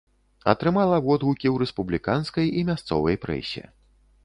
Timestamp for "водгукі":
1.07-1.47